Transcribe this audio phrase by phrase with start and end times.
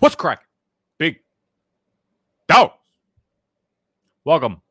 [0.00, 0.44] What's crack?
[0.98, 1.16] Big
[2.46, 2.70] dog.
[4.24, 4.62] Welcome,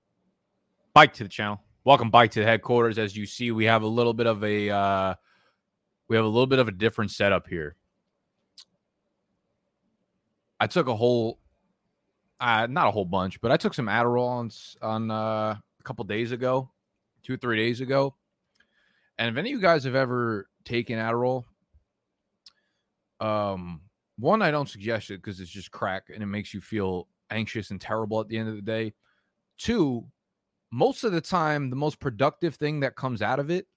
[0.96, 1.62] back to the channel.
[1.84, 2.98] Welcome, back to the headquarters.
[2.98, 5.16] As you see, we have a little bit of a uh,
[6.08, 7.76] we have a little bit of a different setup here.
[10.62, 11.40] I took a whole,
[12.40, 14.50] uh, not a whole bunch, but I took some Adderall on
[14.82, 16.72] on uh, a couple days ago,
[17.24, 18.16] two or three days ago.
[19.18, 21.44] And if any of you guys have ever taken Adderall,
[23.20, 23.82] um,
[24.18, 27.72] one I don't suggest it because it's just crack and it makes you feel anxious
[27.72, 28.94] and terrible at the end of the day.
[29.58, 30.06] Two,
[30.72, 33.68] most of the time, the most productive thing that comes out of it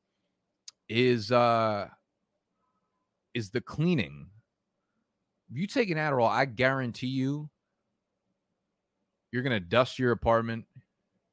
[0.89, 1.87] is uh
[3.34, 4.29] is the cleaning.
[5.51, 7.48] If you take an Adderall, I guarantee you
[9.31, 10.65] you're gonna dust your apartment.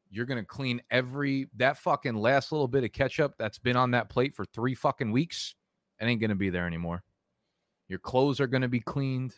[0.10, 4.10] You're gonna clean every that fucking last little bit of ketchup that's been on that
[4.10, 5.56] plate for three fucking weeks.
[6.00, 7.04] It ain't gonna be there anymore.
[7.88, 9.36] Your clothes are gonna be cleaned.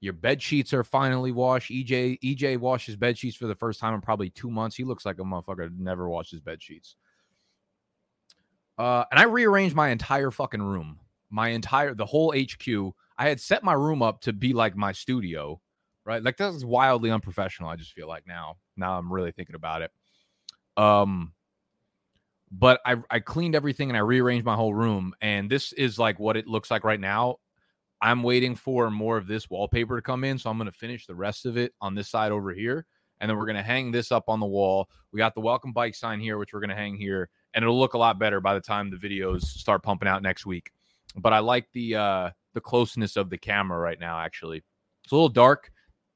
[0.00, 1.70] Your bed sheets are finally washed.
[1.70, 4.76] EJ EJ washes bed sheets for the first time in probably two months.
[4.76, 6.96] He looks like a motherfucker never washed his bed sheets.
[8.78, 12.94] Uh, and I rearranged my entire fucking room, my entire the whole HQ.
[13.18, 15.60] I had set my room up to be like my studio,
[16.06, 16.22] right?
[16.22, 17.68] Like this is wildly unprofessional.
[17.68, 18.56] I just feel like now.
[18.78, 19.90] Now I'm really thinking about it.
[20.78, 21.34] Um,
[22.50, 26.18] but I I cleaned everything and I rearranged my whole room, and this is like
[26.18, 27.36] what it looks like right now.
[28.02, 30.38] I'm waiting for more of this wallpaper to come in.
[30.38, 32.86] So I'm going to finish the rest of it on this side over here.
[33.20, 34.88] And then we're going to hang this up on the wall.
[35.12, 37.28] We got the welcome bike sign here, which we're going to hang here.
[37.52, 40.46] And it'll look a lot better by the time the videos start pumping out next
[40.46, 40.70] week.
[41.16, 44.62] But I like the uh the closeness of the camera right now, actually.
[45.04, 45.70] It's a little dark.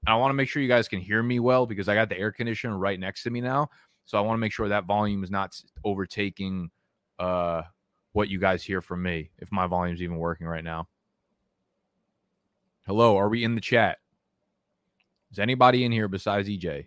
[0.07, 2.19] I want to make sure you guys can hear me well because I got the
[2.19, 3.69] air conditioner right next to me now.
[4.05, 6.71] So I want to make sure that volume is not overtaking
[7.19, 7.63] uh
[8.13, 10.87] what you guys hear from me if my volume's even working right now.
[12.87, 13.97] Hello, are we in the chat?
[15.33, 16.87] Is anybody in here besides EJ?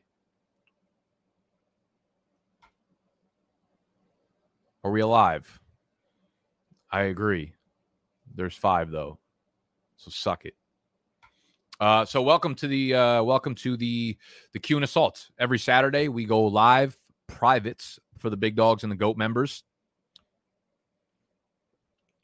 [4.83, 5.59] Are we alive?
[6.91, 7.53] I agree.
[8.35, 9.17] There's five though,
[9.95, 10.53] so suck it.
[11.79, 14.15] Uh, so welcome to the uh, welcome to the
[14.53, 15.31] the Q and Assault.
[15.39, 19.63] Every Saturday we go live privates for the big dogs and the goat members.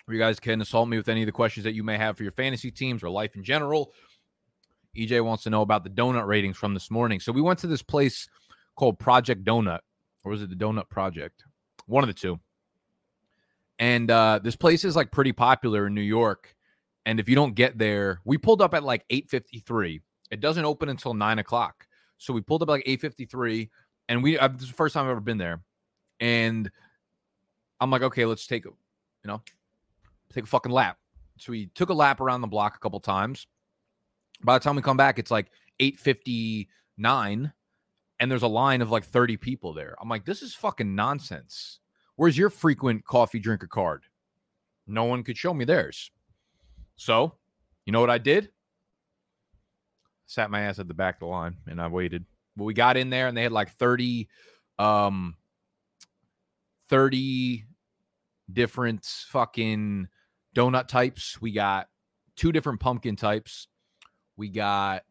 [0.10, 2.24] You guys can assault me with any of the questions that you may have for
[2.24, 3.94] your fantasy teams or life in general.
[4.98, 7.20] EJ wants to know about the donut ratings from this morning.
[7.20, 8.28] So we went to this place
[8.76, 9.80] called Project Donut,
[10.24, 11.44] or was it the Donut Project?
[11.88, 12.40] One of the two.
[13.80, 16.56] And uh, this place is like pretty popular in New York.
[17.06, 20.02] And if you don't get there, we pulled up at like 8:53.
[20.32, 21.88] It doesn't open until nine o'clock.
[22.18, 23.70] So we pulled up like 8:53,
[24.10, 25.62] and we uh, this is the first time I've ever been there.
[26.20, 26.70] And
[27.82, 28.74] I'm like, okay, let's take you
[29.26, 29.42] know,
[30.34, 30.98] take a fucking lap.
[31.38, 33.48] So we took a lap around the block a couple times.
[34.44, 37.54] By the time we come back, it's like 859
[38.20, 39.96] and there's a line of like 30 people there.
[40.02, 41.80] I'm like, this is fucking nonsense.
[42.16, 44.04] Where's your frequent coffee drinker card?
[44.86, 46.12] No one could show me theirs.
[46.96, 47.36] So,
[47.86, 48.50] you know what I did?
[50.26, 52.26] Sat my ass at the back of the line and I waited.
[52.56, 54.30] But we got in there and they had like 30
[54.80, 55.36] um
[56.90, 57.66] 30
[58.52, 60.08] different fucking
[60.54, 61.42] donut types.
[61.42, 61.88] We got
[62.36, 63.68] two different pumpkin types.
[64.38, 65.04] We got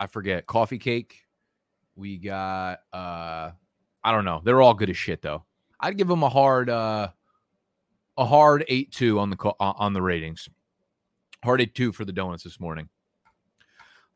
[0.00, 1.22] I forget coffee cake.
[1.96, 3.50] We got uh
[4.04, 4.40] I don't know.
[4.44, 5.44] They're all good as shit though.
[5.80, 7.08] I'd give them a hard uh
[8.16, 10.48] a hard 8-2 on the on the ratings.
[11.44, 12.88] Hard 8-2 for the donuts this morning.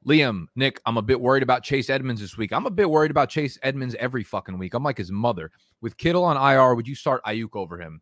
[0.07, 2.53] Liam, Nick, I'm a bit worried about Chase Edmonds this week.
[2.53, 4.75] I'm a bit worried about Chase Edmonds every fucking week.
[4.75, 5.51] I'm like his mother.
[5.81, 8.01] With Kittle on IR, would you start Aiyuk over him?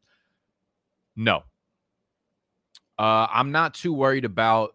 [1.15, 1.43] No.
[2.99, 4.71] Uh, I'm not too worried about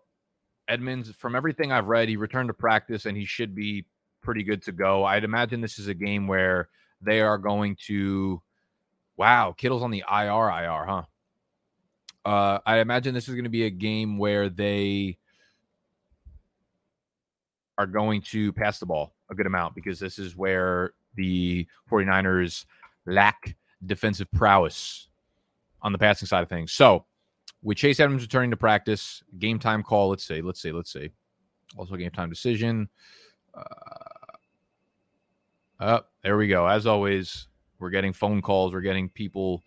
[0.68, 1.12] Edmonds.
[1.12, 3.86] From everything I've read, he returned to practice and he should be
[4.22, 5.04] pretty good to go.
[5.04, 6.70] I'd imagine this is a game where
[7.02, 8.42] they are going to.
[9.18, 11.04] Wow, Kittle's on the IR, IR, huh?
[12.26, 15.20] Uh, I imagine this is going to be a game where they
[17.78, 22.66] are going to pass the ball a good amount because this is where the 49ers
[23.06, 23.56] lack
[23.86, 25.10] defensive prowess
[25.82, 26.72] on the passing side of things.
[26.72, 27.06] So,
[27.62, 31.10] with Chase Edmonds returning to practice, game time call, let's say, let's say, let's say,
[31.78, 32.90] also game time decision.
[33.54, 34.16] Uh,
[35.80, 36.68] uh, there we go.
[36.68, 37.48] As always,
[37.80, 38.74] we're getting phone calls.
[38.74, 39.64] We're getting people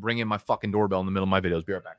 [0.00, 1.64] ringing my fucking doorbell in the middle of my videos.
[1.64, 1.98] Be right back.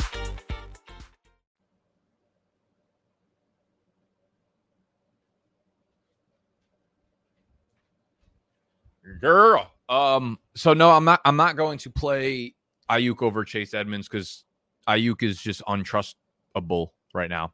[9.21, 9.71] Girl.
[9.87, 12.55] Um, so no, I'm not I'm not going to play
[12.89, 14.43] Aiyuk over Chase Edmonds because
[14.87, 17.53] Aiyuk is just untrustable right now.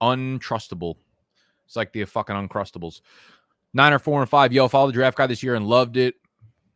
[0.00, 0.96] Untrustable.
[1.66, 3.00] It's like the fucking uncrustables.
[3.72, 4.52] Nine or four and five.
[4.52, 6.14] Yo, follow the draft guy this year and loved it.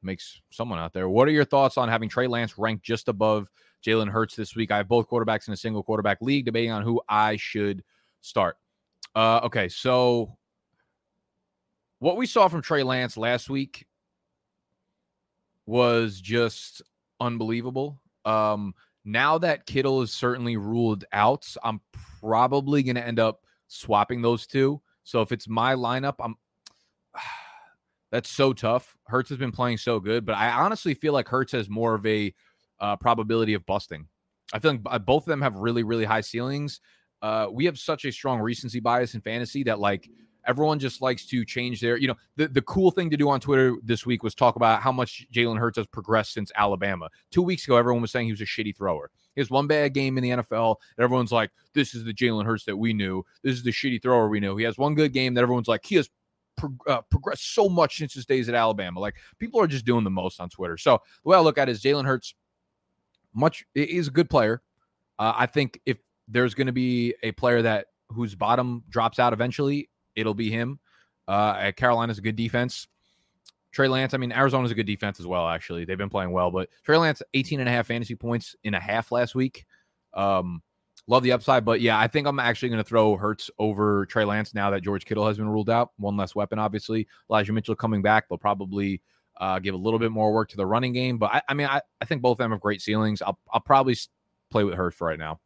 [0.03, 1.09] Makes someone out there.
[1.09, 3.51] What are your thoughts on having Trey Lance ranked just above
[3.85, 4.71] Jalen Hurts this week?
[4.71, 7.83] I have both quarterbacks in a single quarterback league, debating on who I should
[8.21, 8.57] start.
[9.15, 10.38] Uh, okay, so
[11.99, 13.87] what we saw from Trey Lance last week
[15.67, 16.83] was just
[17.21, 18.01] unbelievable.
[18.25, 18.75] Um,
[19.05, 21.81] now that Kittle is certainly ruled out, I'm
[22.21, 24.81] probably going to end up swapping those two.
[25.05, 26.37] So if it's my lineup, I'm
[28.11, 28.97] that's so tough.
[29.07, 32.07] Hurts has been playing so good, but I honestly feel like Hurts has more of
[32.07, 32.35] a
[32.81, 34.07] uh, probability of busting.
[34.53, 36.81] I feel like both of them have really, really high ceilings.
[37.21, 40.09] Uh, we have such a strong recency bias in fantasy that like
[40.49, 43.39] everyone just likes to change their, you know, the, the cool thing to do on
[43.39, 47.09] Twitter this week was talk about how much Jalen Hurts has progressed since Alabama.
[47.31, 49.11] Two weeks ago, everyone was saying he was a shitty thrower.
[49.35, 52.47] He has one bad game in the NFL, and everyone's like, this is the Jalen
[52.47, 53.25] Hurts that we knew.
[53.45, 54.57] This is the shitty thrower we knew.
[54.57, 56.09] He has one good game that everyone's like, he has
[56.87, 58.99] uh, progressed so much since his days at Alabama.
[58.99, 60.77] Like people are just doing the most on Twitter.
[60.77, 62.35] So the way I look at it is Jalen Hurts,
[63.35, 64.63] much is a good player.
[65.19, 69.33] Uh, I think if there's going to be a player that whose bottom drops out
[69.33, 70.79] eventually, it'll be him.
[71.27, 72.89] Uh, Carolina's a good defense.
[73.71, 75.85] Trey Lance, I mean, Arizona's a good defense as well, actually.
[75.85, 78.81] They've been playing well, but Trey Lance, 18 and a half fantasy points in a
[78.81, 79.67] half last week.
[80.15, 80.63] Um,
[81.07, 84.25] love the upside, but yeah, I think I'm actually going to throw Hurts over Trey
[84.25, 85.93] Lance now that George Kittle has been ruled out.
[85.99, 87.07] One less weapon, obviously.
[87.31, 88.29] Elijah Mitchell coming back.
[88.29, 89.03] They'll probably
[89.37, 91.67] uh, give a little bit more work to the running game, but I, I mean,
[91.67, 93.21] I, I think both of them have great ceilings.
[93.23, 93.97] I'll, I'll probably
[94.51, 95.41] play with Hurts right now.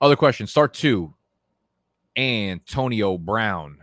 [0.00, 0.46] Other question.
[0.46, 1.14] Start two.
[2.16, 3.78] Antonio Brown,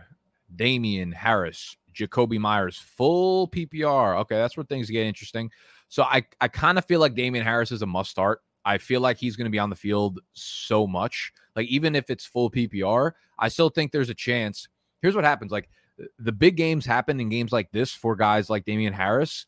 [0.54, 4.18] Damien Harris, Jakobi Meyers, full PPR.
[4.20, 5.50] Okay, that's where things get interesting.
[5.88, 8.40] So I, I kind of feel like Damien Harris is a must start.
[8.64, 11.32] I feel like he's going to be on the field so much.
[11.56, 14.68] Like, even if it's full PPR, I still think there's a chance.
[15.00, 15.70] Here's what happens like,
[16.18, 19.46] the big games happen in games like this for guys like Damien Harris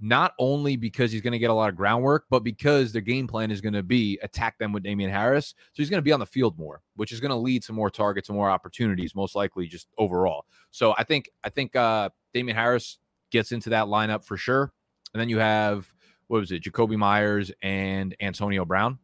[0.00, 3.26] not only because he's going to get a lot of groundwork, but because their game
[3.26, 5.54] plan is going to be attack them with Damien Harris.
[5.56, 7.72] So he's going to be on the field more, which is going to lead to
[7.72, 10.46] more targets and more opportunities, most likely just overall.
[10.70, 12.98] So I think I think uh Damien Harris
[13.30, 14.72] gets into that lineup for sure.
[15.12, 15.92] And then you have
[16.26, 18.98] what was it, Jakobi Meyers and Antonio Brown.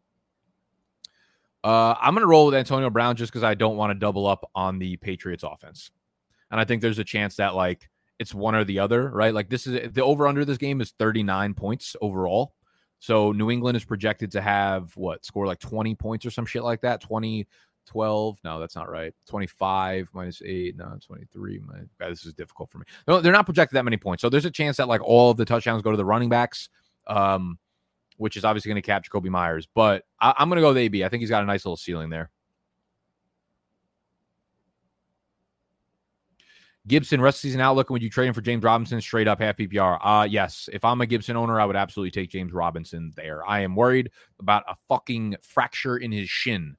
[1.62, 4.26] Uh, I'm going to roll with Antonio Brown just because I don't want to double
[4.26, 5.90] up on the Patriots offense.
[6.50, 7.88] And I think there's a chance that like
[8.20, 9.32] it's one or the other, right?
[9.32, 12.52] Like this is the over under this game is 39 points overall.
[12.98, 16.62] So New England is projected to have what score like 20 points or some shit
[16.62, 17.00] like that.
[17.00, 17.48] 20,
[17.86, 18.38] 12.
[18.44, 19.14] No, that's not right.
[19.26, 20.76] 25 minus eight.
[20.76, 21.60] No, 23.
[21.60, 22.84] My, God, this is difficult for me.
[23.08, 24.20] No, they're not projected that many points.
[24.20, 26.68] So there's a chance that like all of the touchdowns go to the running backs,
[27.06, 27.58] um,
[28.18, 29.66] which is obviously going to capture Kobe Myers.
[29.74, 31.02] But I, I'm going to go with AB.
[31.04, 32.30] I think he's got a nice little ceiling there.
[36.90, 37.88] Gibson rest season outlook.
[37.88, 39.98] And would you trade him for James Robinson straight up half PPR?
[40.02, 40.68] Uh yes.
[40.72, 43.48] If I'm a Gibson owner, I would absolutely take James Robinson there.
[43.48, 46.76] I am worried about a fucking fracture in his shin.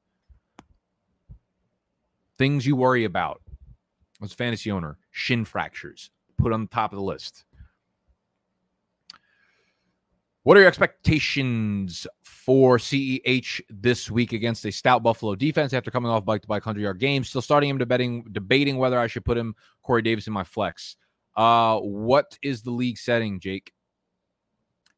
[2.37, 3.41] Things you worry about
[4.21, 6.11] as a fantasy owner, shin fractures.
[6.37, 7.45] Put on the top of the list.
[10.43, 16.09] What are your expectations for CEH this week against a stout Buffalo defense after coming
[16.09, 17.23] off bike to bike 100 yard game?
[17.23, 20.95] Still starting him debating, debating whether I should put him, Corey Davis, in my flex.
[21.37, 23.71] Uh, what is the league setting, Jake?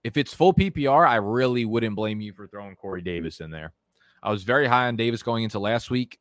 [0.05, 3.73] If it's full PPR, I really wouldn't blame you for throwing Corey Davis in there.
[4.21, 6.19] I was very high on Davis going into last week.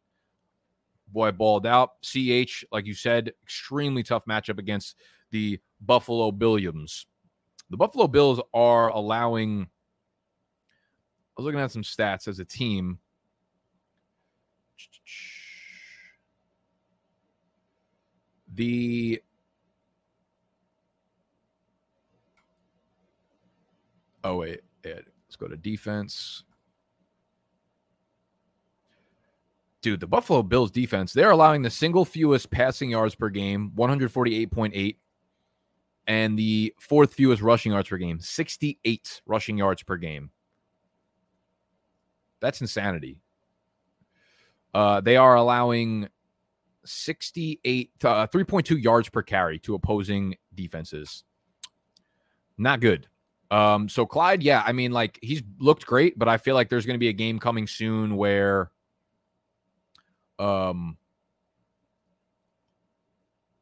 [1.06, 1.90] Boy, balled out.
[2.02, 4.96] CH, like you said, extremely tough matchup against
[5.30, 7.06] the Buffalo Billions.
[7.72, 9.62] The Buffalo Bills are allowing.
[9.62, 9.66] I
[11.38, 12.98] was looking at some stats as a team.
[18.52, 19.22] The
[24.22, 26.44] oh wait, let's go to defense.
[29.82, 34.96] dude, the Buffalo Bills defense, they're allowing the single fewest passing yards per game, 148.8,
[36.06, 40.30] and the fourth fewest rushing yards per game, 68 rushing yards per game.
[42.40, 43.20] That's insanity.
[44.74, 46.08] Uh, they are allowing
[46.84, 51.24] 68, uh, 3.2 yards per carry to opposing defenses.
[52.58, 53.06] Not good.
[53.50, 56.86] Um, so Clyde, yeah, I mean, like he's looked great, but I feel like there's
[56.86, 58.70] going to be a game coming soon where,
[60.38, 60.96] um,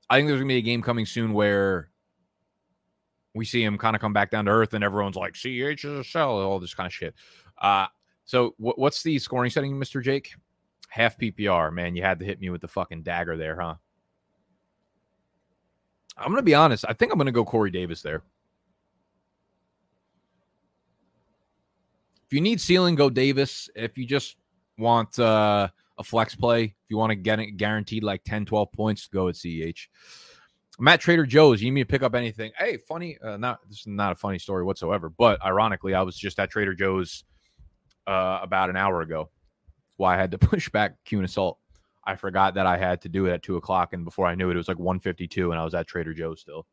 [0.09, 1.89] I think there's going to be a game coming soon where
[3.34, 5.84] we see him kind of come back down to earth, and everyone's like, "CH is
[5.84, 7.14] a sell," all this kind of shit.
[7.58, 7.87] Uh,
[8.25, 10.32] so w- what's the scoring setting, Mister Jake?
[10.88, 11.94] Half PPR, man.
[11.94, 13.75] You had to hit me with the fucking dagger there, huh?
[16.16, 16.84] I'm gonna be honest.
[16.88, 18.22] I think I'm gonna go Corey Davis there.
[22.26, 23.68] If you need ceiling, go Davis.
[23.75, 24.37] If you just
[24.78, 25.68] want uh,
[25.99, 29.28] a flex play, if you want to get it guaranteed like 10, 12 points, go
[29.28, 29.34] at
[30.80, 30.82] CH.
[30.82, 32.52] Matt Trader Joe's, you need me to pick up anything?
[32.58, 36.16] Hey, funny, uh, not this is not a funny story whatsoever, but ironically, I was
[36.16, 37.25] just at Trader Joe's
[38.06, 39.30] uh, about an hour ago.
[39.96, 41.58] Why I had to push back Q and Assault.
[42.04, 44.49] I forgot that I had to do it at two o'clock, and before I knew
[44.49, 46.66] it, it was like 152, and I was at Trader Joe's still.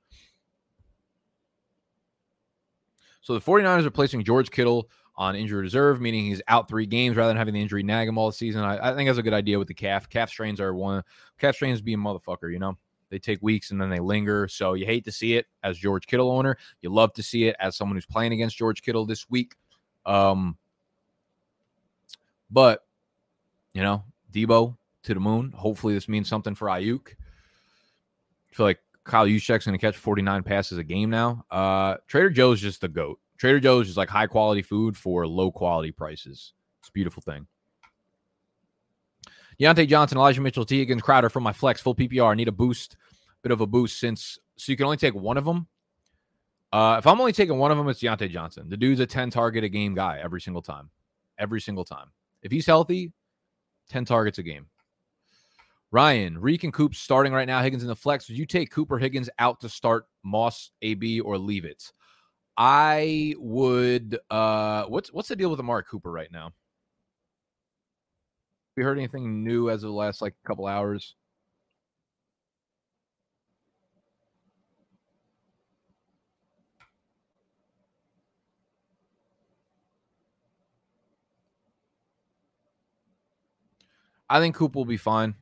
[3.22, 7.18] So the 49ers are placing George Kittle on injured reserve, meaning he's out three games
[7.18, 8.64] rather than having the injury nag him all season.
[8.64, 10.08] I, I, think that's a good idea with the calf.
[10.08, 11.04] Calf strains are one.
[11.40, 12.78] Calf strains be a motherfucker, you know.
[13.10, 14.48] They take weeks and then they linger.
[14.48, 16.58] So you hate to see it as George Kittle owner.
[16.82, 19.56] You love to see it as someone who's playing against George Kittle this week.
[20.06, 20.58] Um,
[22.50, 22.86] but
[23.74, 25.52] you know, Debo to the moon.
[25.56, 27.10] Hopefully, this means something for Aiyuk.
[27.10, 31.46] I feel like Kyle Juszczyk's going to catch 49 passes a game now.
[31.50, 33.20] Uh, Trader Joe's just the goat.
[33.38, 36.54] Trader Joe's is like high quality food for low quality prices.
[36.80, 37.48] It's a beautiful thing.
[39.60, 40.78] Diontae Johnson, Elijah Mitchell, T.
[40.80, 42.32] Higgins, Crowder from my flex full PPR.
[42.32, 42.96] I need a boost,
[43.42, 45.68] bit of a boost since so you can only take one of them.
[46.72, 48.70] Uh, if I'm only taking one of them, it's Diontae Johnson.
[48.70, 50.90] The dude's a 10 target a game guy every single time.
[51.40, 52.08] Every single time.
[52.42, 53.14] If he's healthy,
[53.90, 54.68] 10 targets a game.
[55.92, 57.62] Ryan, Reek and Coop starting right now.
[57.62, 58.28] Higgins in the flex.
[58.28, 61.92] Would you take Cooper Higgins out to start Moss, AB, or leave it?
[62.58, 64.20] I would.
[64.30, 66.52] Uh, what's what's the deal with Amari Cooper right now?
[68.78, 71.16] We heard anything new as of the last like a couple hours?
[84.30, 85.34] I think Coop will be fine.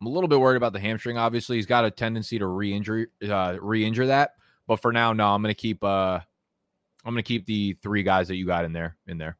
[0.00, 1.16] I'm a little bit worried about the hamstring.
[1.16, 4.32] Obviously, he's got a tendency to re-injure, uh, re-injure that.
[4.66, 5.82] But for now, no, I'm to keep.
[5.82, 6.20] Uh,
[7.04, 9.38] I'm to keep the three guys that you got in there in there.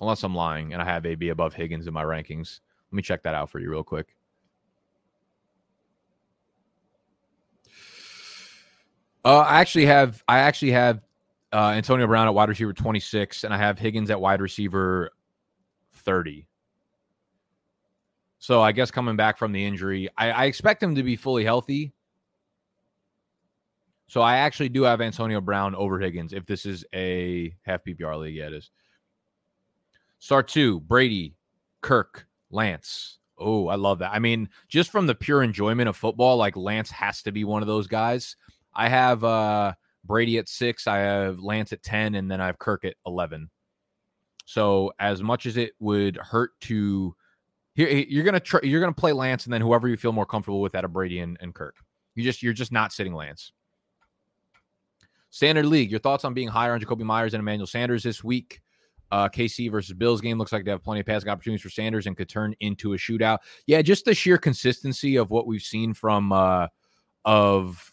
[0.00, 2.60] Unless I'm lying and I have AB above Higgins in my rankings.
[2.90, 4.14] Let me check that out for you real quick.
[9.24, 11.00] Uh, I actually have I actually have
[11.52, 15.10] uh, Antonio Brown at wide receiver 26, and I have Higgins at wide receiver
[15.92, 16.46] 30.
[18.38, 21.44] So I guess coming back from the injury, I, I, expect him to be fully
[21.44, 21.94] healthy.
[24.06, 28.18] So I actually do have Antonio Brown over Higgins if this is a half PPR
[28.18, 28.34] league.
[28.34, 28.70] Yeah, it is.
[30.18, 31.36] Start two Brady,
[31.82, 33.18] Kirk, Lance.
[33.38, 34.12] Oh, I love that.
[34.12, 37.62] I mean, just from the pure enjoyment of football, like Lance has to be one
[37.62, 38.36] of those guys.
[38.74, 42.58] I have uh Brady at six, I have Lance at 10, and then I have
[42.58, 43.50] Kirk at 11.
[44.44, 47.14] So as much as it would hurt to
[47.74, 50.60] here you're gonna try you're gonna play Lance and then whoever you feel more comfortable
[50.60, 51.76] with out of Brady and, and Kirk.
[52.14, 53.52] You just you're just not sitting Lance.
[55.30, 58.60] Standard League, your thoughts on being higher on Jakobi Meyers and Emmanuel Sanders this week?
[59.10, 62.06] Uh, KC versus Bills game looks like they have plenty of passing opportunities for Sanders
[62.06, 63.38] and could turn into a shootout.
[63.66, 66.66] Yeah, just the sheer consistency of what we've seen from uh,
[67.24, 67.92] of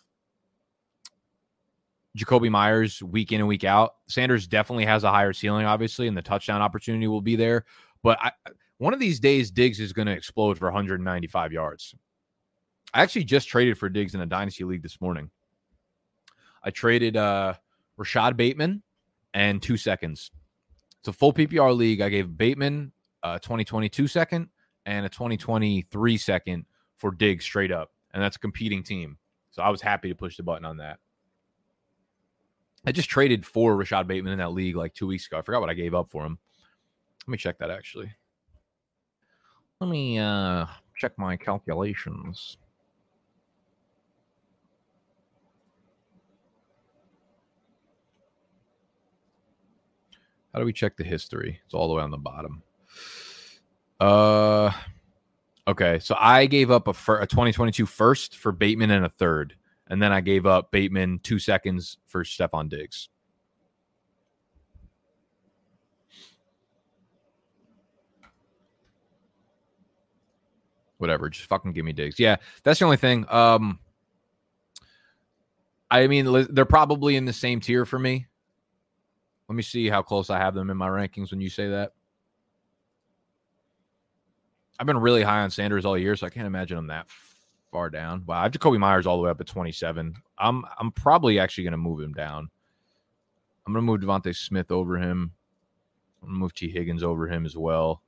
[2.17, 3.95] Jakobi Meyers week in and week out.
[4.07, 7.65] Sanders definitely has a higher ceiling, obviously, and the touchdown opportunity will be there.
[8.03, 8.31] But I,
[8.77, 11.95] one of these days, Diggs is going to explode for 195 yards.
[12.93, 15.29] I actually just traded for Diggs in a dynasty league this morning.
[16.63, 17.53] I traded uh,
[17.97, 18.83] Rashod Bateman
[19.33, 20.31] and two seconds.
[21.07, 22.01] A full PPR league.
[22.01, 22.91] I gave Bateman
[23.23, 24.49] a 2022 second
[24.85, 26.65] and a 2023 second
[26.95, 29.17] for Diggs straight up, and that's a competing team.
[29.51, 30.99] So I was happy to push the button on that.
[32.85, 35.37] I just traded for Rashod Bateman in that league like two weeks ago.
[35.37, 36.39] I forgot what I gave up for him.
[37.27, 38.11] Let me check that actually.
[39.79, 40.65] Let me uh,
[40.95, 42.57] check my calculations.
[50.53, 51.59] How do we check the history?
[51.65, 52.61] It's all the way on the bottom.
[53.99, 54.71] Uh,
[55.67, 55.99] okay.
[55.99, 59.55] So I gave up a, fir- a 2022 first for Bateman and a third,
[59.87, 63.09] and then I gave up Bateman two seconds for Stefon Diggs.
[70.97, 72.19] Whatever, just fucking give me Diggs.
[72.19, 73.25] Yeah, that's the only thing.
[73.27, 73.79] Um,
[75.89, 78.27] I mean, they're probably in the same tier for me.
[79.51, 81.91] Let me see how close I have them in my rankings when you say that.
[84.79, 87.07] I've been really high on Sanders all year, so I can't imagine I'm that
[87.69, 88.23] far down.
[88.25, 90.15] Wow, I have Jakobi Meyers all the way up at 27.
[90.37, 92.49] I'm I'm probably actually going to move him down.
[93.67, 95.33] I'm going to move DeVonta Smith over him.
[96.21, 96.69] I'm going to move T.
[96.69, 98.01] Higgins over him as well.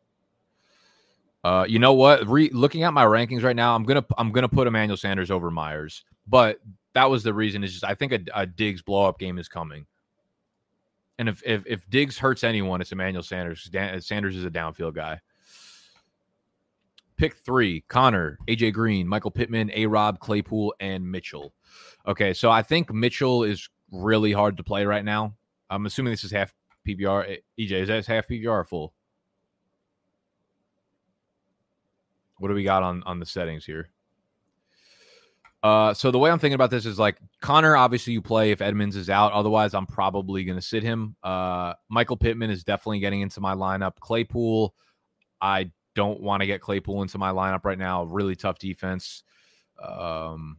[1.43, 2.25] Uh, you know what?
[2.25, 5.51] Re- looking at my rankings right now, I'm gonna I'm gonna put Emmanuel Sanders over
[5.51, 6.61] Meyers, but
[6.93, 7.65] that was the reason.
[7.65, 9.85] Is just I think a, a Diggs blow up game is coming.
[11.19, 13.65] And if, if if Diggs hurts anyone, it's Emmanuel Sanders.
[13.65, 15.19] Dan, Sanders is a downfield guy.
[17.17, 19.85] Pick three: Connor, AJ Green, Michael Pittman, A.
[19.85, 21.53] Rob, Claypool, and Mitchell.
[22.07, 25.35] Okay, so I think Mitchell is really hard to play right now.
[25.69, 26.53] I'm assuming this is half
[26.87, 27.39] PPR.
[27.59, 28.93] EJ, eh, is that half or full?
[32.39, 33.92] What do we got on on the settings here?
[35.63, 38.61] Uh, so the way I'm thinking about this is like Connor, obviously you play if
[38.61, 39.31] Edmonds is out.
[39.31, 41.15] Otherwise, I'm probably going to sit him.
[41.23, 43.93] Uh, Michael Pittman is definitely getting into my lineup.
[44.01, 44.75] Claypool,
[45.41, 48.03] I don't want to get Claypool into my lineup right now.
[48.03, 49.23] Really tough defense.
[49.81, 50.57] Um,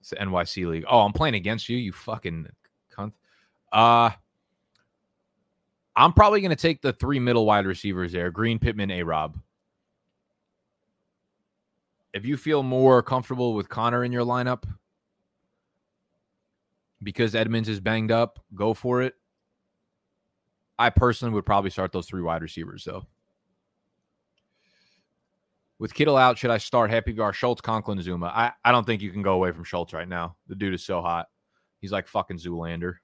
[0.00, 0.84] it's the NYC league.
[0.88, 2.48] Oh, I'm playing against you, you fucking
[2.92, 3.12] cunt.
[3.72, 4.10] Uh,
[5.94, 9.04] I'm probably going to take the three middle wide receivers there: Green, Pittman, A.
[9.04, 9.38] Rob
[12.14, 14.62] if you feel more comfortable with Connor in your lineup
[17.02, 19.14] because Edmonds is banged up, go for it.
[20.78, 23.04] I personally would probably start those three wide receivers though.
[25.80, 28.26] With Kittle out, should I start Happy Gar, Schultz, Conklin, Zuma?
[28.26, 30.36] I, I don't think you can go away from Schultz right now.
[30.46, 31.26] The dude is so hot.
[31.80, 32.94] He's like fucking Zoolander.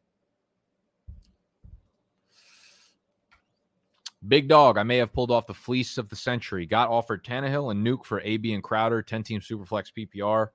[4.28, 6.66] Big dog, I may have pulled off the fleece of the century.
[6.66, 10.48] Got offered Tannehill and Nuke for AB and Crowder, 10 team Superflex PPR.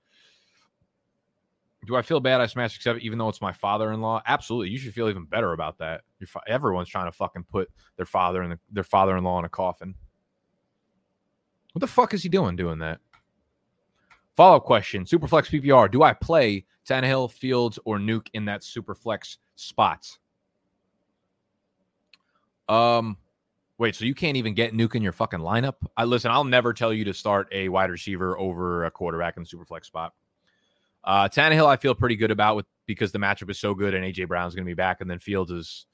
[1.87, 4.21] Do I feel bad I smashed accept even though it's my father in law?
[4.25, 4.69] Absolutely.
[4.69, 6.01] You should feel even better about that.
[6.25, 9.45] Fa- everyone's trying to fucking put their father and the, their father in law in
[9.45, 9.95] a coffin.
[11.73, 12.99] What the fuck is he doing doing that?
[14.35, 15.89] Follow up question Superflex PPR.
[15.89, 20.07] Do I play Tannehill, Fields, or Nuke in that Superflex spot?
[22.67, 23.17] Um,
[23.77, 25.75] Wait, so you can't even get Nuke in your fucking lineup?
[25.97, 26.31] I listen.
[26.31, 29.65] I'll never tell you to start a wide receiver over a quarterback in the super
[29.65, 30.13] flex spot.
[31.03, 34.03] Uh, Tannehill, I feel pretty good about with because the matchup is so good and
[34.05, 35.85] AJ Brown's going to be back, and then Fields is,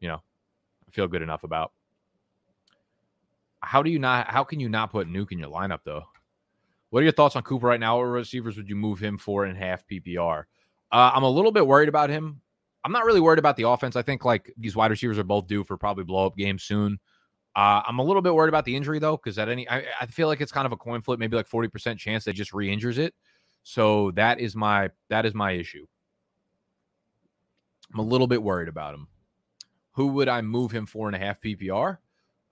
[0.00, 1.72] you know, I feel good enough about.
[3.60, 4.30] How do you not?
[4.30, 6.04] How can you not put Nuke in your lineup though?
[6.90, 7.98] What are your thoughts on Cooper right now?
[7.98, 10.44] What receivers would you move him for in half PPR?
[10.90, 12.40] Uh, I'm a little bit worried about him.
[12.84, 13.96] I'm not really worried about the offense.
[13.96, 16.98] I think like these wide receivers are both due for probably blow up games soon.
[17.58, 20.06] Uh, I'm a little bit worried about the injury though, because at any, I, I,
[20.06, 22.98] feel like it's kind of a coin flip, maybe like 40% chance that just re-injures
[22.98, 23.16] it.
[23.64, 25.84] So that is my that is my issue.
[27.92, 29.08] I'm a little bit worried about him.
[29.94, 31.98] Who would I move him for in a half PPR?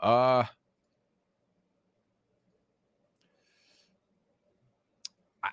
[0.01, 0.43] Uh,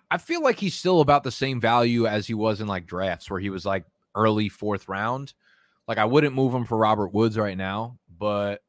[0.10, 3.30] I feel like he's still about the same value as he was in like drafts
[3.30, 3.86] where he was like
[4.16, 5.36] early fourth round.
[5.88, 8.64] Like I wouldn't move him for Robert Woods right now, but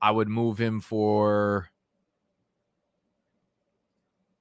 [0.00, 1.68] I would move him for.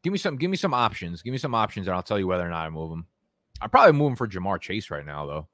[0.03, 0.37] Give me some.
[0.37, 1.21] Give me some options.
[1.21, 3.05] Give me some options, and I'll tell you whether or not I move him.
[3.61, 5.47] i probably move him for Ja'Marr Chase right now, though.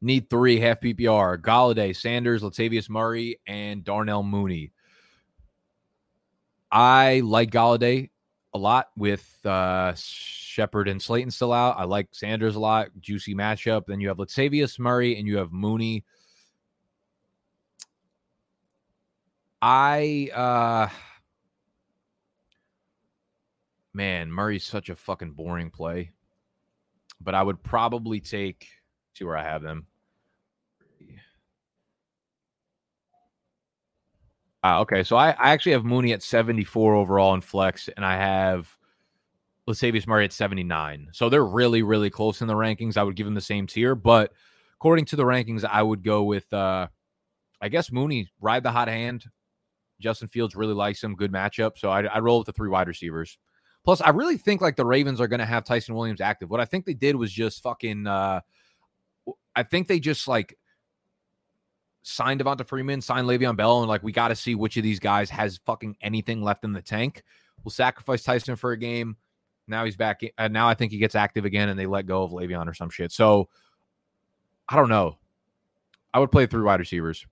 [0.00, 4.72] Need three half PPR: Golladay, Sanders, Latavius Murray, and Darnell Mooney.
[6.70, 8.10] I like Golladay
[8.54, 11.78] a lot with uh, Shepard and Slayton still out.
[11.78, 12.88] I like Sanders a lot.
[13.00, 13.86] Juicy matchup.
[13.86, 16.04] Then you have Latavius Murray and you have Mooney.
[19.62, 20.88] I uh
[23.94, 26.10] man, Murray's such a fucking boring play.
[27.20, 28.66] But I would probably take
[29.14, 29.86] see where I have them.
[34.64, 38.16] Uh, okay, so I, I actually have Mooney at 74 overall in flex, and I
[38.16, 38.68] have
[39.68, 41.08] Latavius Murray at 79.
[41.12, 42.96] So they're really, really close in the rankings.
[42.96, 44.32] I would give them the same tier, but
[44.76, 46.88] according to the rankings, I would go with uh
[47.60, 49.24] I guess Mooney ride the hot hand.
[50.02, 51.14] Justin Fields really likes him.
[51.14, 51.78] Good matchup.
[51.78, 53.38] So I, I roll with the three wide receivers.
[53.84, 56.50] Plus, I really think like the Ravens are going to have Ty'Son Williams active.
[56.50, 58.40] What I think they did was just fucking uh,
[59.54, 60.56] I think they just like
[62.02, 65.00] signed Devonta Freeman, signed Le'Veon Bell, and like we got to see which of these
[65.00, 67.22] guys has fucking anything left in the tank.
[67.64, 69.16] We'll sacrifice Tyson for a game.
[69.68, 70.20] Now he's back.
[70.36, 72.74] Uh, now I think he gets active again, and they let go of Le'Veon or
[72.74, 73.12] some shit.
[73.12, 73.48] So
[74.68, 75.18] I don't know.
[76.14, 77.26] I would play three wide receivers.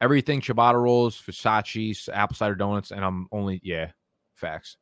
[0.00, 3.90] Everything ciabatta rolls, Versace, apple cider donuts, and I'm only yeah,
[4.34, 4.76] facts.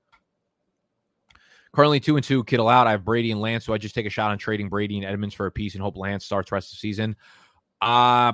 [1.73, 2.87] Currently two and two, Kittle out.
[2.87, 5.05] I have Brady and Lance, so I just take a shot on trading Brady and
[5.05, 7.17] Edmonds for a piece and hope Lance starts rest of the season.
[7.81, 8.33] Uh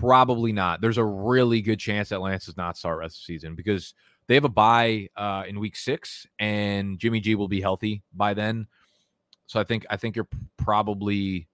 [0.00, 0.80] probably not.
[0.80, 3.94] There's a really good chance that Lance does not start rest of the season because
[4.26, 8.34] they have a bye uh, in week six, and Jimmy G will be healthy by
[8.34, 8.66] then.
[9.46, 11.48] So I think I think you're probably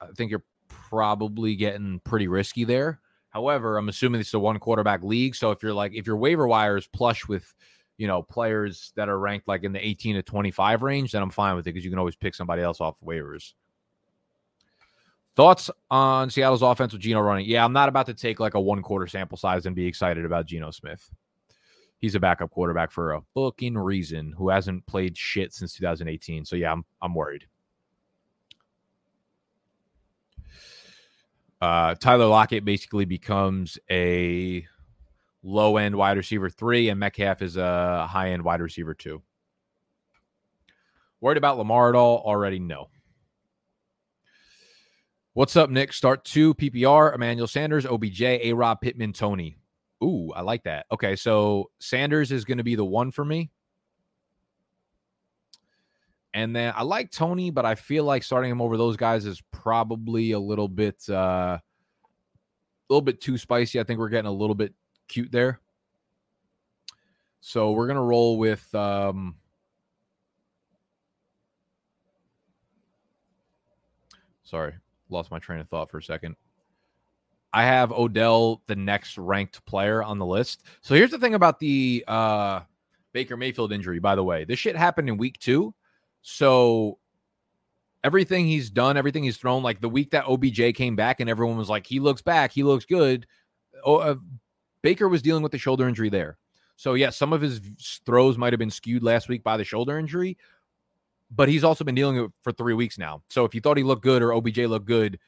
[0.00, 0.44] I think you're
[0.88, 3.00] probably getting pretty risky there.
[3.30, 5.34] However, I'm assuming it's a one quarterback league.
[5.34, 7.54] So if you're like if your waiver wire is plush with
[7.98, 11.30] you know, players that are ranked like in the 18 to 25 range, then I'm
[11.30, 13.54] fine with it because you can always pick somebody else off waivers.
[15.34, 17.46] Thoughts on Seattle's offense with Geno running?
[17.46, 20.24] Yeah, I'm not about to take like a one quarter sample size and be excited
[20.24, 21.10] about Geno Smith.
[21.98, 26.44] He's a backup quarterback for a fucking reason who hasn't played shit since 2018.
[26.44, 27.46] So yeah, I'm I'm worried.
[31.60, 34.66] Uh, Tyler Lockett basically becomes a
[35.42, 39.22] low end wide receiver three, and Metcalf is a high end wide receiver two.
[41.20, 42.18] Worried about Lamar at all?
[42.18, 42.88] Already no.
[45.32, 45.92] What's up, Nick?
[45.92, 49.56] Start two PPR, Emmanuel Sanders, OBJ, A Rob, Pittman, Tony.
[50.02, 50.86] Ooh, I like that.
[50.92, 53.50] Okay, so Sanders is going to be the one for me.
[56.36, 59.42] And then I like Tony, but I feel like starting him over those guys is
[59.52, 61.60] probably a little bit uh a
[62.90, 63.80] little bit too spicy.
[63.80, 64.74] I think we're getting a little bit
[65.08, 65.60] cute there.
[67.40, 69.36] So we're gonna roll with um,
[74.44, 74.74] sorry,
[75.08, 76.36] lost my train of thought for a second.
[77.54, 80.64] I have Odell, the next ranked player on the list.
[80.82, 82.60] So here's the thing about the uh,
[83.14, 84.44] Baker Mayfield injury, by the way.
[84.44, 85.72] This shit happened in week two.
[86.28, 86.98] So
[88.02, 91.56] everything he's done, everything he's thrown, like the week that OBJ came back and everyone
[91.56, 93.28] was like, he looks back, he looks good.
[93.84, 94.16] Oh, uh,
[94.82, 96.36] Baker was dealing with the shoulder injury there.
[96.74, 97.60] So, yeah, some of his
[98.04, 100.36] throws might have been skewed last week by the shoulder injury,
[101.30, 103.22] but he's also been dealing with it for three weeks now.
[103.30, 105.20] So, if you thought he looked good or OBJ looked good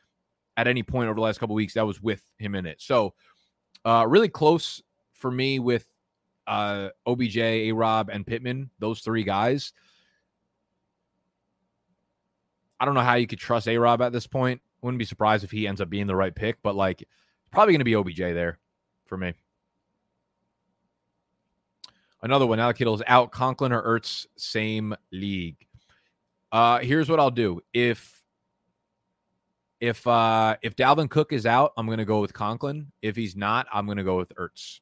[0.57, 2.81] at any point over the last couple weeks, that was with him in it.
[2.81, 3.15] So,
[3.85, 4.83] uh, really close
[5.15, 5.87] for me with
[6.49, 9.73] uh, OBJ, A Rob, and Pittman, those three guys.
[12.81, 14.61] I don't know how you could trust A Rob at this point.
[14.83, 17.07] Wouldn't be surprised if he ends up being the right pick, but like
[17.51, 18.59] probably going to be OBJ there
[19.07, 19.35] for me.
[22.23, 22.59] Another one.
[22.59, 23.31] Now Kittle's out.
[23.31, 25.57] Conklin or Ertz, same league.
[26.51, 27.61] Uh, here's what I'll do.
[27.73, 28.19] If
[29.81, 32.91] if uh if Dalvin Cook is out, I'm gonna go with Conklin.
[33.03, 34.81] If he's not, I'm gonna go with Ertz.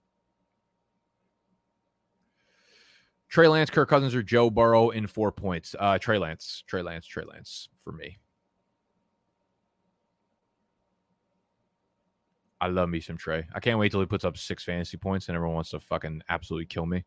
[3.28, 5.74] Trey Lance, Kirk Cousins, or Joe Burrow in four points.
[5.78, 8.18] Uh Trey Lance, Trey Lance, Trey Lance for me.
[12.60, 13.46] I love me some Trey.
[13.54, 16.22] I can't wait till he puts up six fantasy points and everyone wants to fucking
[16.28, 17.04] absolutely kill me.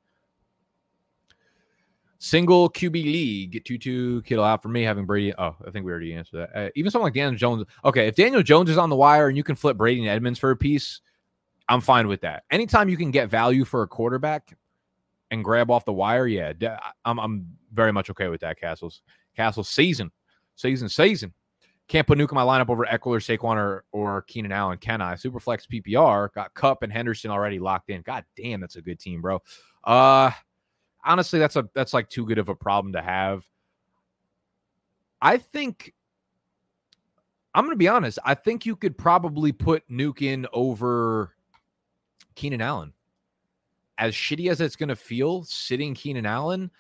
[2.19, 5.33] Single QB league, two Kittle out for me, having Brady.
[5.37, 6.59] Oh, I think we already answered that.
[6.59, 7.65] Uh, even someone like Daniel Jones.
[7.85, 10.37] Okay, if Daniel Jones is on the wire and you can flip Brady and Edmonds
[10.37, 10.99] for a piece,
[11.69, 12.43] I'm fine with that.
[12.51, 14.57] Anytime you can get value for a quarterback
[15.31, 16.53] and grab off the wire, yeah,
[17.05, 18.59] I'm, I'm very much okay with that.
[18.59, 19.01] Castles,
[19.35, 20.11] Castles season,
[20.55, 21.33] season, season.
[21.87, 25.15] Can't put Nuke in my lineup over Ekeler, Saquon, or, or Keenan Allen, can I?
[25.15, 28.01] Superflex PPR got Kupp and Henderson already locked in.
[28.03, 29.41] God damn, that's a good team, bro.
[29.83, 30.31] Uh
[31.03, 33.45] honestly, that's a that's like too good of a problem to have.
[35.21, 35.93] I think
[37.53, 38.19] I'm gonna be honest.
[38.23, 41.35] I think you could probably put Nuke in over
[42.35, 42.93] Keenan Allen.
[43.99, 46.71] As shitty as it's gonna feel, sitting Keenan Allen,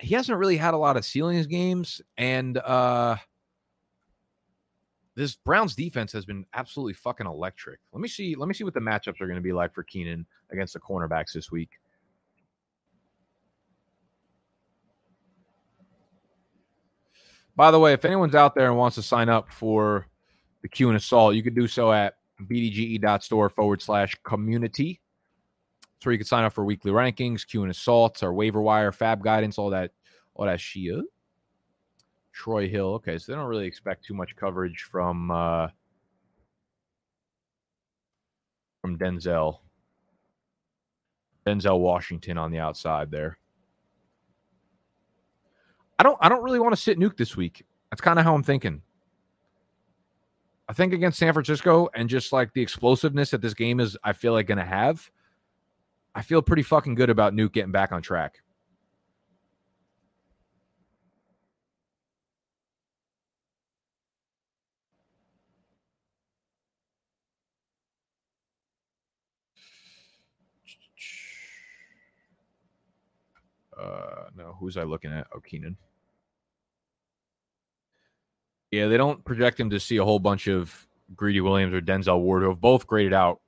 [0.00, 3.16] he hasn't really had a lot of ceilings games, and uh
[5.18, 7.80] this Browns defense has been absolutely fucking electric.
[7.92, 8.36] Let me see.
[8.36, 10.78] Let me see what the matchups are going to be like for Keenan against the
[10.78, 11.70] cornerbacks this week.
[17.56, 20.06] By the way, if anyone's out there and wants to sign up for
[20.62, 25.00] the Q and Assault, you can do so at bdge.store forward slash community.
[25.98, 28.92] That's where you can sign up for weekly rankings, Q and Assaults, our waiver wire,
[28.92, 29.90] fab guidance, all that,
[30.36, 31.04] all that shit.
[32.32, 32.94] Troy Hill.
[32.94, 35.66] Okay, so they don't really expect too much coverage from uh,
[38.80, 39.58] from Denzel.
[41.44, 43.38] Denzel Washington on the outside there.
[45.98, 47.66] I don't I don't really want to sit nuke this week.
[47.90, 48.82] That's kind of how I'm thinking.
[50.68, 54.12] I think against San Francisco and just like the explosiveness that this game is, I
[54.12, 55.10] feel like to have.
[56.18, 58.42] I feel pretty fucking good about Nuke getting back on track.
[73.80, 75.28] Uh, no, who's I looking at?
[75.32, 75.76] Oh, Keenan.
[78.72, 82.20] Yeah, they don't project him to see a whole bunch of Greedy Williams or Denzel
[82.20, 83.40] Ward, who have both graded out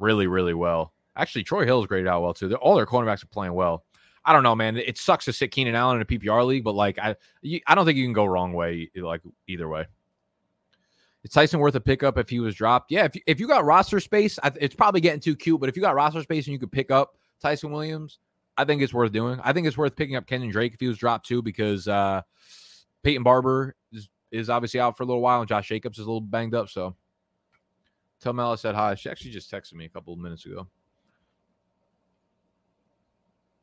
[0.00, 0.91] really, really well.
[1.16, 2.48] Actually, Troy Hill's graded out well too.
[2.48, 3.84] They're, all their cornerbacks are playing well.
[4.24, 4.76] I don't know, man.
[4.76, 7.16] It sucks to sit Keenan Allen in a PPR league, but like I,
[7.66, 9.86] I don't think you can go wrong way, like either way.
[11.24, 12.90] Is Tyson worth a pickup if he was dropped?
[12.90, 15.60] Yeah, if, if you got roster space, it's probably getting too cute.
[15.60, 18.18] But if you got roster space and you could pick up Tyson Williams,
[18.56, 19.40] I think it's worth doing.
[19.42, 22.22] I think it's worth picking up Kenyon Drake if he was dropped too, because uh,
[23.02, 26.08] Peyton Barber is, is obviously out for a little while, and Josh Jacobs is a
[26.08, 26.68] little banged up.
[26.68, 26.96] So
[28.20, 28.94] tell Mel I said hi.
[28.94, 30.66] She actually just texted me a couple of minutes ago.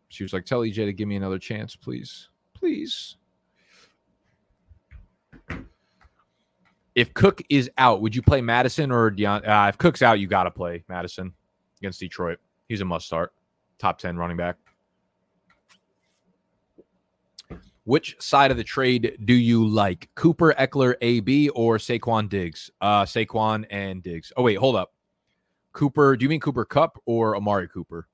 [0.09, 3.15] She was like, "Tell EJ to give me another chance, please, please."
[6.95, 9.47] If Cook is out, would you play Mattison or Deon?
[9.47, 11.33] Uh, if Cook's out, you got to play Mattison
[11.79, 12.39] against Detroit.
[12.67, 13.33] He's a must start,
[13.77, 14.57] top ten running back.
[17.85, 20.09] Which side of the trade do you like?
[20.15, 22.69] Cooper, Ekeler, AB, or Saquon Diggs?
[22.81, 24.31] Uh, Saquon and Diggs.
[24.35, 24.93] Oh, wait, hold up.
[25.71, 28.08] Cooper, do you mean Cooper Kupp or Amari Cooper?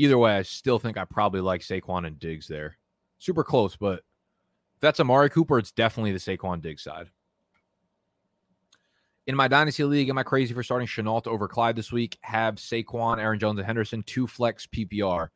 [0.00, 2.78] Either way, I still think I probably like Saquon and Diggs there.
[3.18, 7.10] Super close, but if that's Amari Cooper, it's definitely the Saquon Diggs side.
[9.26, 12.16] In my dynasty league, am I crazy for starting Shenault over Clyde this week?
[12.22, 15.28] Have Saquon, Aaron Jones, and Henderson two flex PPR.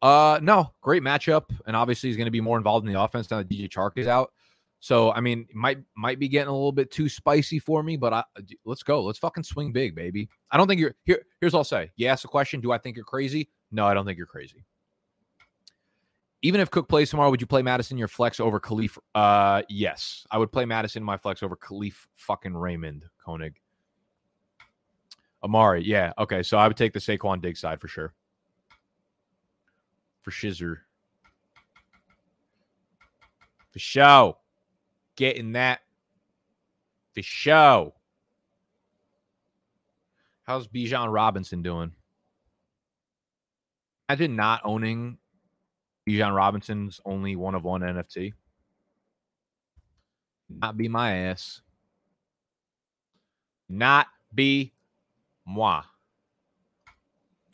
[0.00, 3.30] Uh, no, great matchup, and obviously he's going to be more involved in the offense
[3.30, 4.32] now that DJ Chark is out.
[4.80, 8.14] So I mean, might might be getting a little bit too spicy for me, but
[8.14, 8.24] I,
[8.64, 9.02] let's go.
[9.02, 10.30] Let's fucking swing big, baby.
[10.50, 11.26] I don't think you're here.
[11.42, 11.90] Here's what I'll say.
[11.96, 13.50] You ask the question, do I think you're crazy?
[13.70, 14.64] No, I don't think you're crazy.
[16.42, 18.96] Even if Cook plays tomorrow, would you play Mattison your flex over Khalif?
[19.14, 23.56] Uh, yes, I would play Mattison my flex over Khalif fucking Raymond Koenig.
[25.42, 26.42] Amari, yeah, okay.
[26.42, 28.14] So I would take the Saquon Diggs side for sure
[30.28, 30.76] for Shizer.
[33.70, 34.38] For show.
[35.16, 35.80] Getting that.
[37.14, 37.94] For show.
[40.42, 41.92] How's Bijan Robinson doing?
[44.08, 45.18] Imagine not owning
[46.08, 48.32] Bijan Robinson's only one of one NFT.
[50.48, 51.60] Not be my ass.
[53.68, 54.72] Not be
[55.46, 55.82] moi.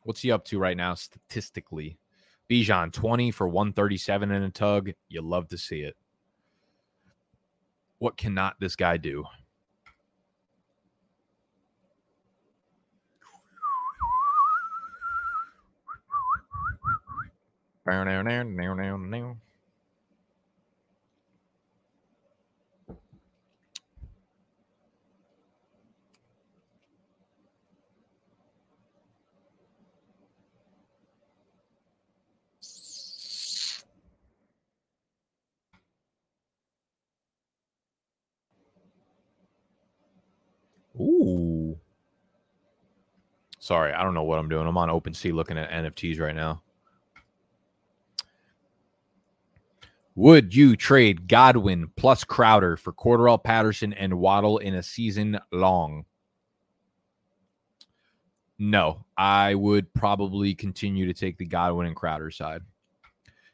[0.05, 1.99] What's he up to right now statistically?
[2.49, 4.91] Bijan, 20 for 137 in a tug.
[5.09, 5.97] You love to see it.
[7.99, 9.25] What cannot this guy do?
[41.01, 41.79] Ooh.
[43.59, 44.67] Sorry, I don't know what I'm doing.
[44.67, 46.64] I'm on OpenSea looking at NFTs right now.
[50.17, 56.05] Would you trade Godwin plus Crowder for Cordarrelle Patterson and Waddle in a season long?
[58.59, 62.63] No, I would probably continue to take the Godwin and Crowder side.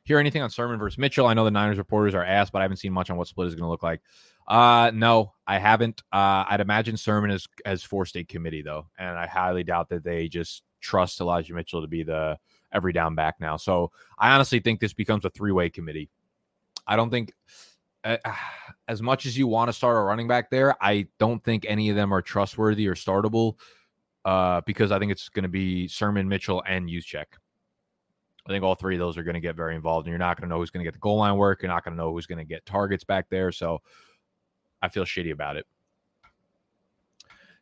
[0.05, 1.27] Hear anything on Sermon versus Mitchell?
[1.27, 3.49] I know the Niners reporters are asked, but I haven't seen much on what split
[3.49, 4.03] is going to look like.
[4.47, 6.03] Uh, no, I haven't.
[6.13, 10.05] Uh, I'd imagine Sermon is as four state committee though, and I highly doubt that
[10.05, 12.39] they just trust Elijah Mitchell to be the
[12.73, 13.57] every down back now.
[13.57, 16.11] So I honestly think this becomes a three way committee.
[16.87, 17.33] I don't think.
[18.03, 18.17] Uh,
[18.89, 21.91] as much as you want to start a running back there, I don't think any
[21.91, 23.55] of them are trustworthy or startable
[24.25, 27.27] uh, because I think it's going to be Sermon, Mitchell, and Juszczyk.
[28.47, 30.37] I think all three of those are going to get very involved, and you're not
[30.37, 31.63] going to know who's going to get the goal line work.
[31.63, 33.53] You're not going to know who's going to get targets back there.
[33.53, 33.81] So
[34.83, 35.67] I feel shitty about it.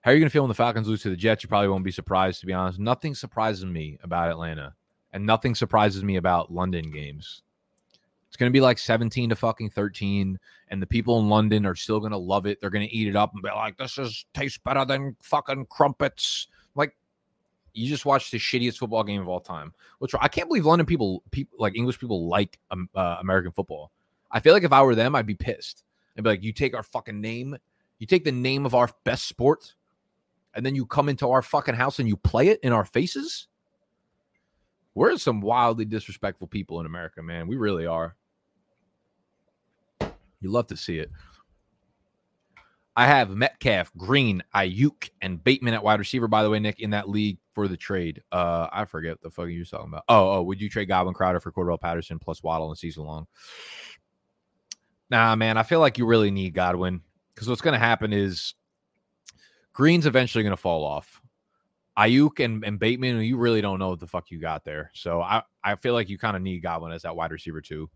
[0.00, 1.42] How are you going to feel when the Falcons lose to the Jets?
[1.42, 2.78] You probably won't be surprised, to be honest.
[2.78, 4.74] Nothing surprises me about Atlanta,
[5.12, 7.42] and nothing surprises me about London games.
[8.29, 10.38] It's going to be like 17 to fucking 13,
[10.69, 12.61] and the people in London are still going to love it.
[12.61, 15.67] They're going to eat it up and be like, this is tastes better than fucking
[15.71, 16.47] crumpets.
[16.75, 16.95] Like,
[17.73, 19.73] you just watched the shittiest football game of all time.
[19.99, 23.93] Which I can't believe London people, people like English people, like um, uh, American football.
[24.31, 25.85] I feel like if I were them, I'd be pissed
[26.19, 27.57] I'd be like, you take our fucking name,
[28.01, 29.75] you take the name of our best sport,
[30.53, 33.47] and then you come into our fucking house and you play it in our faces?
[34.95, 37.47] We're some wildly disrespectful people in America, man.
[37.47, 38.17] We really are.
[40.40, 41.11] You love to see it.
[42.98, 46.27] I have Metcalf, Green, Aiyuk, and Bateman at wide receiver.
[46.27, 49.48] By the way, Nick, in that league for the trade, uh, I forget the fuck
[49.48, 50.03] you were talking about.
[50.09, 53.29] Oh, oh, would you trade Godwin Crowder for Cordarrelle Patterson plus Waddle in season long?
[55.11, 57.01] Nah, man, I feel like you really need Godwin
[57.33, 58.55] because what's going to happen is
[59.72, 61.22] Green's eventually going to fall off.
[61.96, 64.90] Aiyuk and, and Bateman, you really don't know what the fuck you got there.
[64.92, 67.88] So I, I feel like you kind of need Godwin as that wide receiver too.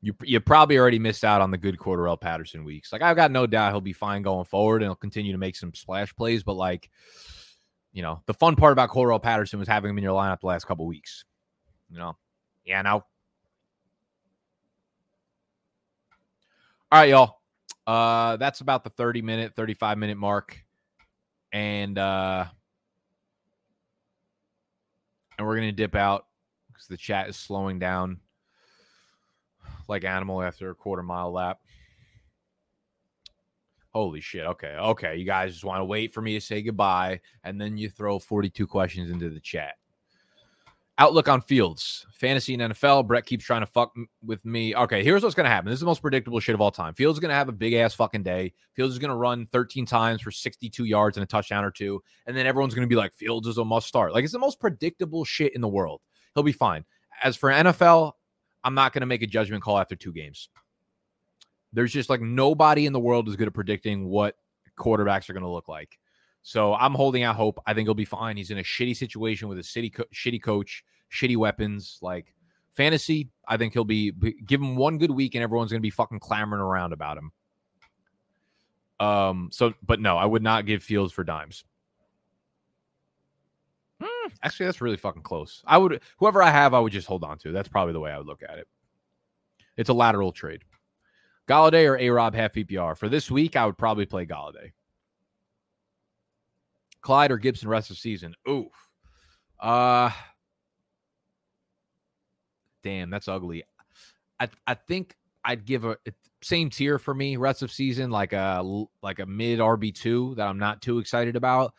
[0.00, 2.92] You you probably already missed out on the good Cordarrelle Patterson weeks.
[2.92, 5.56] Like I've got no doubt he'll be fine going forward and he'll continue to make
[5.56, 6.44] some splash plays.
[6.44, 6.88] But like,
[7.92, 10.46] you know, the fun part about Cordarrelle Patterson was having him in your lineup the
[10.46, 11.24] last couple weeks.
[11.90, 12.16] You know,
[12.64, 13.06] yeah, now.
[16.90, 17.38] All right, y'all.
[17.86, 20.62] Uh, that's about the 30 minute, 35 minute mark.
[21.52, 22.44] And uh
[25.38, 26.26] and we're gonna dip out
[26.68, 28.20] because the chat is slowing down
[29.88, 31.58] like animal after a quarter mile lap.
[33.90, 34.44] Holy shit.
[34.44, 34.74] Okay.
[34.76, 35.16] Okay.
[35.16, 38.18] You guys just want to wait for me to say goodbye and then you throw
[38.18, 39.74] 42 questions into the chat.
[41.00, 43.06] Outlook on Fields, fantasy and NFL.
[43.06, 44.74] Brett keeps trying to fuck with me.
[44.74, 45.70] Okay, here's what's going to happen.
[45.70, 46.92] This is the most predictable shit of all time.
[46.92, 48.52] Fields is going to have a big ass fucking day.
[48.74, 52.02] Fields is going to run 13 times for 62 yards and a touchdown or two.
[52.26, 54.12] And then everyone's going to be like, Fields is a must start.
[54.12, 56.00] Like, it's the most predictable shit in the world.
[56.34, 56.84] He'll be fine.
[57.22, 58.14] As for NFL,
[58.68, 60.50] I'm not going to make a judgment call after two games.
[61.72, 64.36] There's just like nobody in the world is good at predicting what
[64.78, 65.98] quarterbacks are going to look like.
[66.42, 67.62] So I'm holding out hope.
[67.66, 68.36] I think he'll be fine.
[68.36, 71.98] He's in a shitty situation with a city co- shitty coach, shitty weapons.
[72.02, 72.34] Like
[72.74, 74.12] fantasy, I think he'll be
[74.44, 77.32] give him one good week and everyone's going to be fucking clamoring around about him.
[79.00, 79.48] Um.
[79.50, 81.64] So, but no, I would not give Fields for dimes.
[84.42, 85.62] Actually, that's really fucking close.
[85.66, 87.52] I would whoever I have, I would just hold on to.
[87.52, 88.68] That's probably the way I would look at it.
[89.76, 90.62] It's a lateral trade.
[91.48, 92.96] Golladay or A Rob half PPR.
[92.96, 94.72] For this week, I would probably play Golladay.
[97.00, 98.34] Clyde or Gibson rest of season.
[98.48, 98.72] Oof.
[99.58, 100.10] Uh
[102.82, 103.64] damn, that's ugly.
[104.38, 105.96] I I think I'd give a
[106.42, 108.62] same tier for me rest of season, like a
[109.02, 111.74] like a mid RB two that I'm not too excited about.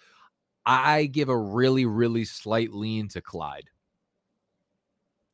[0.69, 3.69] I give a really, really slight lean to Clyde.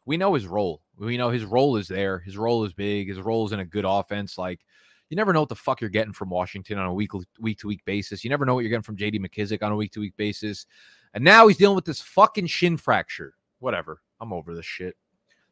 [0.06, 0.82] We know his role.
[0.98, 2.20] We know his role is there.
[2.20, 3.10] His role is big.
[3.10, 4.38] His role is in a good offense.
[4.38, 4.62] Like
[5.10, 7.68] you never know what the fuck you're getting from Washington on a week week to
[7.68, 8.24] week basis.
[8.24, 10.66] You never know what you're getting from JD McKissic on a week to week basis.
[11.14, 13.34] And now he's dealing with this fucking shin fracture.
[13.60, 14.02] Whatever.
[14.22, 14.96] I'm over this shit.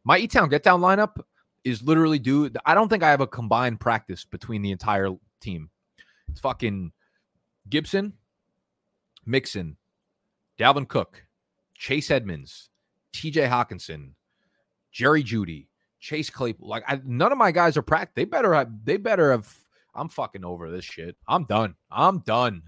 [0.05, 1.21] My E Town Get Down lineup
[1.63, 2.49] is literally due.
[2.65, 5.09] I don't think I have a combined practice between the entire
[5.41, 5.69] team.
[6.29, 6.91] It's fucking
[7.69, 8.13] Gibson,
[9.25, 9.77] Mixon,
[10.59, 11.25] Dalvin Cook,
[11.75, 12.69] Chase Edmonds,
[13.13, 14.11] TJ Hockenson,
[14.91, 15.67] Jerry Jeudy,
[15.99, 16.67] Chase Claypool.
[16.67, 18.13] Like I, none of my guys are practice.
[18.15, 18.69] They better have.
[18.83, 19.53] They better have.
[19.95, 21.15] I'm fucking over this shit.
[21.27, 21.75] I'm done.
[21.91, 22.63] I'm done.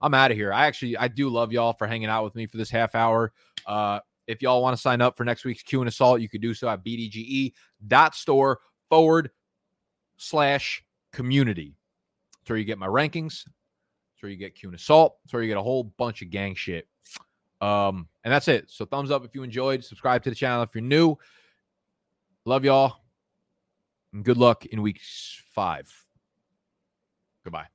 [0.00, 0.52] I'm out of here.
[0.52, 3.32] I actually I do love y'all for hanging out with me for this half hour.
[3.66, 6.40] Uh, if y'all want to sign up for next week's Q and Assault, you could
[6.40, 7.52] do so at bdge
[7.86, 9.30] dot store forward
[10.16, 11.76] slash community.
[12.40, 13.44] That's where you get my rankings.
[14.24, 15.18] Where you get and Assault.
[15.22, 16.88] That's where you get a whole bunch of gang shit.
[17.60, 18.70] Um, and that's it.
[18.70, 19.84] So thumbs up if you enjoyed.
[19.84, 21.16] Subscribe to the channel if you're new.
[22.46, 23.02] Love y'all.
[24.14, 25.00] And good luck in week
[25.52, 25.92] five.
[27.44, 27.73] Goodbye.